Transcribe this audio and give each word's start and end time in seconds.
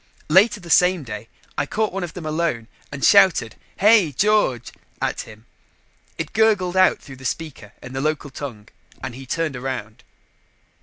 Later 0.29 0.59
the 0.59 0.71
same 0.71 1.03
day, 1.03 1.29
I 1.59 1.67
caught 1.67 1.93
one 1.93 2.03
of 2.03 2.15
them 2.15 2.25
alone 2.25 2.67
and 2.91 3.05
shouted 3.05 3.55
"Hey, 3.77 4.11
George!" 4.11 4.71
at 4.99 5.21
him. 5.29 5.45
It 6.17 6.33
gurgled 6.33 6.75
out 6.75 6.99
through 6.99 7.17
the 7.17 7.23
speaker 7.23 7.73
in 7.83 7.93
the 7.93 8.01
local 8.01 8.31
tongue 8.31 8.69
and 9.03 9.13
he 9.13 9.27
turned 9.27 9.55
around. 9.55 10.03